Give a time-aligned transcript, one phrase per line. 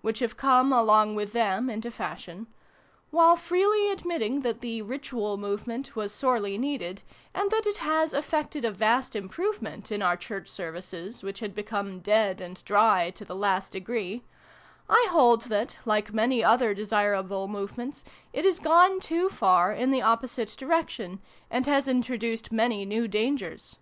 [0.00, 2.48] which have come, along with them, into fashion
[3.10, 8.64] while freely admitting that the' Ritual' movement was sorely needed, and that it has effected
[8.64, 13.36] a vast improvement in our Church Services, which had become dead and dry to the
[13.36, 14.24] last degree,
[14.88, 18.02] I hold that, like many other desirable movements,
[18.32, 21.20] it has gone too far in the oppo site direction,
[21.52, 23.76] and has introduced many new dangers.